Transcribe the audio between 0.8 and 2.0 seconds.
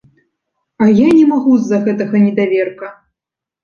А я не магу з-за